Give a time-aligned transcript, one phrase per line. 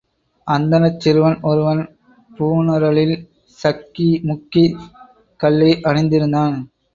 [0.47, 1.81] அந்தணச் சிறுவன் ஒருவன்
[2.31, 3.13] பூணுரலில்
[3.59, 4.79] சக்கி முக்கிக்
[5.39, 6.57] கல்லை அணிந்திருந்தான்.